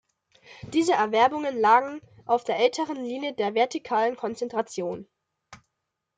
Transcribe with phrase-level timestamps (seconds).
[0.73, 5.05] Diese Erwerbungen lagen auf der älteren Linie der vertikalen Konzentration.